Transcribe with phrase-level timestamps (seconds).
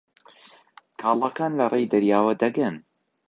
[1.01, 2.75] کاڵاکان لەڕێی دەریاوە دەگەن.